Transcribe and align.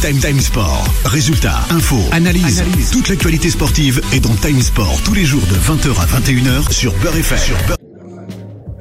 Time 0.00 0.18
Time 0.20 0.38
Sport. 0.38 0.84
Résultats, 1.06 1.58
infos, 1.70 1.96
analyse. 2.12 2.62
Toute 2.92 3.08
l'actualité 3.08 3.50
sportive 3.50 4.00
est 4.12 4.20
dans 4.20 4.34
Time 4.34 4.60
Sport 4.60 5.02
tous 5.04 5.12
les 5.12 5.24
jours 5.24 5.42
de 5.42 5.56
20h 5.56 5.90
à 6.00 6.06
21h 6.06 6.70
sur 6.72 6.92
Beurre 6.98 7.16
FM. 7.16 7.76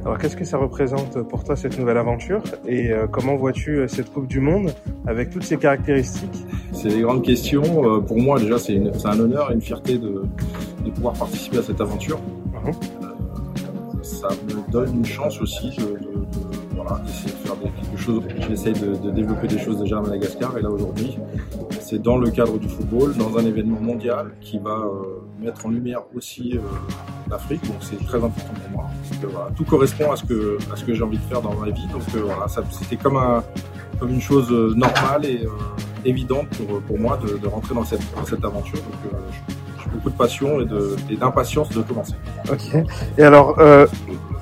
Alors 0.06 0.20
qu'est-ce 0.20 0.38
que 0.38 0.46
ça 0.46 0.58
représente 0.58 1.28
pour 1.28 1.44
toi 1.44 1.56
cette 1.56 1.80
nouvelle 1.80 1.98
aventure 1.98 2.44
et 2.68 2.92
euh, 2.92 3.08
comment 3.08 3.36
vois-tu 3.36 3.78
euh, 3.80 3.88
cette 3.88 4.14
Coupe 4.14 4.28
du 4.28 4.40
Monde 4.40 4.72
avec 5.08 5.32
toutes 5.32 5.44
ses 5.44 5.58
caractéristiques? 5.58 6.46
C'est 6.72 6.90
des 6.90 7.02
grandes 7.02 7.24
questions. 7.24 7.64
Euh, 7.64 8.00
pour 8.00 8.20
moi 8.20 8.40
déjà 8.40 8.60
c'est 8.60 8.80
un 9.06 9.20
honneur 9.20 9.50
et 9.50 9.56
une 9.56 9.62
fierté 9.62 9.98
de, 9.98 10.24
de, 10.86 10.92
pouvoir 10.92 11.14
participer 11.16 11.58
à 11.58 11.64
cette 11.64 11.82
aventure. 11.82 12.20
Uh 12.54 12.70
-huh. 12.70 14.04
ça 14.04 14.28
me 14.48 14.72
donne 14.72 14.98
une 14.98 15.06
chance 15.06 15.42
aussi 15.42 15.70
de, 15.78 15.84
de, 15.84 16.57
voilà, 16.88 17.04
d'essayer 17.04 17.32
de 17.32 17.48
faire 17.48 17.56
quelque 17.60 17.98
chose. 17.98 18.24
De, 18.24 19.12
développer 19.12 19.48
des 19.48 19.60
choses 19.60 19.80
déjà 19.80 19.98
à 19.98 20.02
Madagascar 20.02 20.58
et 20.58 20.62
là 20.62 20.70
aujourd'hui 20.70 21.18
c'est 21.88 22.02
dans 22.02 22.18
le 22.18 22.30
cadre 22.30 22.58
du 22.58 22.68
football, 22.68 23.16
dans 23.16 23.38
un 23.38 23.46
événement 23.46 23.80
mondial 23.80 24.32
qui 24.42 24.60
va 24.60 24.72
euh, 24.72 25.22
mettre 25.40 25.66
en 25.66 25.70
lumière 25.70 26.02
aussi 26.16 26.54
euh, 26.56 26.60
l'Afrique. 27.30 27.66
Donc 27.66 27.78
c'est 27.80 28.04
très 28.06 28.18
important 28.18 28.54
pour 28.62 28.72
moi. 28.72 28.90
Tout 29.56 29.64
correspond 29.64 30.12
à 30.12 30.18
ce 30.18 30.26
que 30.26 30.94
j'ai 30.94 31.02
envie 31.02 31.18
de 31.18 31.24
faire 31.24 31.42
dans 31.42 31.54
ma 31.54 31.70
vie. 31.70 31.88
Donc 31.88 32.04
euh, 32.16 32.24
voilà, 32.26 32.48
c'était 32.72 32.98
comme 32.98 33.18
un 33.18 33.44
comme 34.00 34.10
une 34.12 34.22
chose 34.22 34.52
normale 34.76 35.26
et 35.26 35.48
évidente 36.06 36.48
pour, 36.88 37.00
moi 37.00 37.18
de, 37.18 37.48
rentrer 37.48 37.74
dans 37.74 37.84
cette, 37.84 38.46
aventure. 38.46 38.78
Donc 38.78 39.12
j'ai 39.82 39.90
beaucoup 39.90 40.10
de 40.12 40.16
passion 40.16 40.60
et 40.62 41.16
d'impatience 41.16 41.70
de, 41.70 41.82
commencer. 41.82 42.14
Ok. 42.52 42.84
Et 43.18 43.24
alors, 43.24 43.58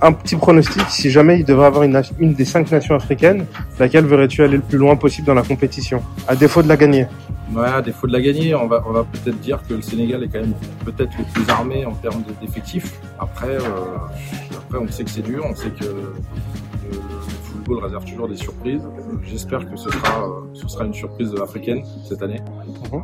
un 0.01 0.11
petit 0.11 0.35
pronostic, 0.35 0.83
si 0.89 1.09
jamais 1.09 1.39
il 1.39 1.45
devrait 1.45 1.67
avoir 1.67 1.83
une, 1.83 2.33
des 2.33 2.45
cinq 2.45 2.71
nations 2.71 2.95
africaines, 2.95 3.45
laquelle 3.79 4.05
verrais-tu 4.05 4.43
aller 4.43 4.57
le 4.57 4.63
plus 4.63 4.77
loin 4.77 4.95
possible 4.95 5.27
dans 5.27 5.33
la 5.33 5.43
compétition, 5.43 6.01
à 6.27 6.35
défaut 6.35 6.61
de 6.61 6.67
la 6.67 6.77
gagner 6.77 7.07
Ouais, 7.53 7.67
à 7.67 7.81
défaut 7.81 8.07
de 8.07 8.13
la 8.13 8.21
gagner, 8.21 8.55
on 8.55 8.67
va, 8.67 8.81
peut-être 8.81 9.39
dire 9.39 9.59
que 9.67 9.75
le 9.75 9.81
Sénégal 9.81 10.23
est 10.23 10.27
quand 10.27 10.41
même 10.41 10.55
peut-être 10.83 11.11
le 11.17 11.25
plus 11.31 11.49
armé 11.49 11.85
en 11.85 11.93
termes 11.93 12.23
d'effectifs. 12.41 12.99
Après, 13.19 13.55
euh, 13.55 13.59
après, 14.57 14.79
on 14.79 14.87
sait 14.87 15.03
que 15.03 15.11
c'est 15.11 15.21
dur, 15.21 15.45
on 15.47 15.55
sait 15.55 15.69
que 15.69 15.85
football 17.65 17.83
réserve 17.83 18.05
toujours 18.05 18.27
des 18.27 18.35
surprises. 18.35 18.81
J'espère 19.23 19.69
que 19.69 19.75
ce 19.75 19.89
sera, 19.89 20.27
ce 20.53 20.67
sera 20.67 20.85
une 20.85 20.93
surprise 20.93 21.33
africaine 21.41 21.83
cette 22.03 22.21
année. 22.21 22.41
Euh, 22.93 22.97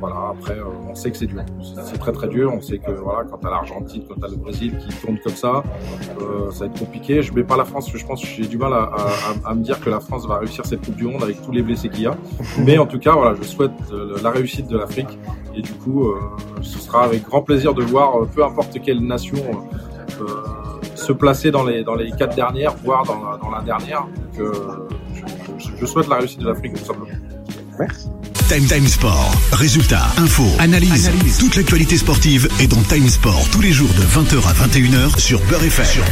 voilà, 0.00 0.32
après, 0.32 0.56
on 0.88 0.94
sait 0.94 1.10
que 1.10 1.16
c'est 1.16 1.26
dur. 1.26 1.42
C'est 1.62 1.98
très 1.98 2.12
très 2.12 2.28
dur. 2.28 2.52
On 2.52 2.60
sait 2.60 2.78
que 2.78 2.90
voilà, 2.90 3.24
quand 3.24 3.38
t'as 3.38 3.50
l'Argentine, 3.50 4.02
quand 4.08 4.20
t'as 4.20 4.28
le 4.28 4.36
Brésil 4.36 4.76
qui 4.78 4.88
tourne 5.00 5.18
comme 5.18 5.34
ça, 5.34 5.62
euh, 6.20 6.50
ça 6.50 6.60
va 6.60 6.66
être 6.66 6.78
compliqué. 6.78 7.22
Je 7.22 7.32
mets 7.32 7.44
pas 7.44 7.56
la 7.56 7.64
France, 7.64 7.90
je 7.94 8.06
pense 8.06 8.22
que 8.22 8.28
j'ai 8.28 8.46
du 8.46 8.58
mal 8.58 8.72
à, 8.72 8.90
à, 9.44 9.50
à, 9.50 9.54
me 9.54 9.62
dire 9.62 9.80
que 9.80 9.90
la 9.90 10.00
France 10.00 10.26
va 10.26 10.38
réussir 10.38 10.66
cette 10.66 10.84
Coupe 10.84 10.96
du 10.96 11.04
Monde 11.04 11.22
avec 11.22 11.40
tous 11.42 11.52
les 11.52 11.62
blessés 11.62 11.88
qu'il 11.88 12.02
y 12.02 12.06
a. 12.06 12.16
Mais 12.64 12.78
en 12.78 12.86
tout 12.86 12.98
cas, 12.98 13.12
voilà, 13.12 13.34
je 13.40 13.42
souhaite 13.46 13.72
la 14.22 14.30
réussite 14.30 14.68
de 14.68 14.76
l'Afrique 14.76 15.18
et 15.54 15.62
du 15.62 15.72
coup, 15.72 16.08
euh, 16.08 16.18
ce 16.62 16.78
sera 16.78 17.04
avec 17.04 17.24
grand 17.24 17.42
plaisir 17.42 17.74
de 17.74 17.82
voir 17.82 18.26
peu 18.34 18.44
importe 18.44 18.80
quelle 18.80 19.00
nation 19.00 19.38
euh, 20.20 20.24
se 21.08 21.12
placer 21.14 21.50
dans 21.50 21.64
les 21.64 21.82
dans 21.82 21.94
les 21.94 22.10
quatre 22.12 22.36
dernières, 22.36 22.74
voire 22.84 23.04
dans 23.04 23.18
la, 23.24 23.36
dans 23.38 23.50
la 23.50 23.62
dernière. 23.62 24.02
Donc, 24.02 24.40
euh, 24.40 24.52
je, 25.58 25.68
je, 25.80 25.86
souhaite 25.86 26.08
la 26.08 26.16
réussite 26.16 26.40
de 26.40 26.48
l'Afrique 26.48 26.74
tout 26.74 26.84
simplement. 26.84 27.06
Merci. 27.78 28.08
Time 28.48 28.66
Time 28.66 28.86
Sport. 28.86 29.30
Résultats, 29.52 30.06
infos, 30.18 30.50
analyse. 30.58 31.10
Toute 31.38 31.56
l'actualité 31.56 31.96
sportive 31.96 32.48
est 32.60 32.66
dans 32.66 32.82
Time 32.82 33.08
Sport 33.08 33.48
tous 33.50 33.62
les 33.62 33.72
jours 33.72 33.90
de 33.90 34.02
20h 34.02 34.36
à 34.48 34.52
21h 34.66 35.18
sur 35.18 35.40
Beurre 35.48 35.64
FM. 35.64 36.04